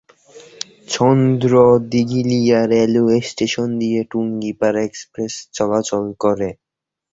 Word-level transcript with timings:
চন্দ্র 0.87 1.51
Dighalia 1.91 2.59
railway 2.73 3.17
station 3.29 3.69
দিয়ে 3.81 3.99
Tungipara 4.11 4.81
express 4.83 5.33
চলাচল 5.53 6.05
করে। 6.23 6.49